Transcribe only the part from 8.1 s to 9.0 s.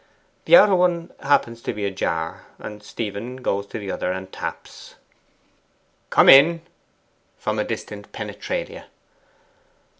penetralia.